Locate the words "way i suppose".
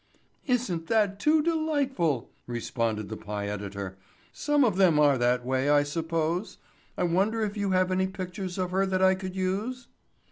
5.45-6.57